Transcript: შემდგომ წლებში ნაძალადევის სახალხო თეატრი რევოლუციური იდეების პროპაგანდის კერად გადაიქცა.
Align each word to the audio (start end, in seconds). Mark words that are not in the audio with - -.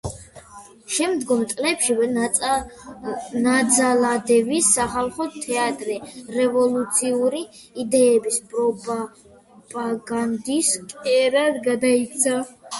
შემდგომ 0.93 1.41
წლებში 1.49 2.05
ნაძალადევის 3.47 4.69
სახალხო 4.77 5.27
თეატრი 5.35 5.99
რევოლუციური 6.39 7.43
იდეების 7.85 8.41
პროპაგანდის 8.55 10.73
კერად 10.97 11.61
გადაიქცა. 11.71 12.43